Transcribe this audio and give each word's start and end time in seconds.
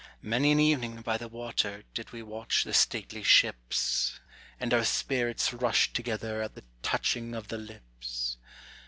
Many 0.23 0.51
an 0.51 0.59
evening 0.59 1.03
by 1.03 1.17
the 1.19 1.27
water 1.27 1.83
did 1.93 2.11
we 2.11 2.23
watch 2.23 2.63
the 2.63 2.73
stately 2.73 3.21
ships, 3.21 4.19
And 4.59 4.73
our 4.73 4.83
spirits 4.83 5.53
rushed 5.53 5.93
together 5.93 6.41
at 6.41 6.55
the 6.55 6.63
touching 6.81 7.35
of 7.35 7.49
the 7.49 7.59
lips. 7.59 8.37